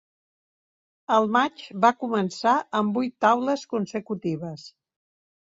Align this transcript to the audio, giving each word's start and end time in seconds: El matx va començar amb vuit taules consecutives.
El 1.17 1.29
matx 1.35 1.67
va 1.83 1.91
començar 2.05 2.55
amb 2.81 2.99
vuit 3.01 3.15
taules 3.27 3.67
consecutives. 3.77 4.67